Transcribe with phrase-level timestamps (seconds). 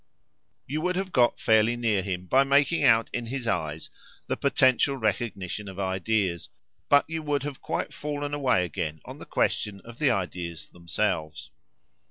[0.65, 3.91] You would have got fairly near him by making out in his eyes
[4.25, 6.49] the potential recognition of ideas;
[6.89, 11.51] but you would have quite fallen away again on the question of the ideas themselves.